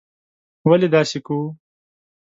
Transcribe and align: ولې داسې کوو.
ولې 0.69 0.87
داسې 0.95 1.19
کوو. 1.25 1.47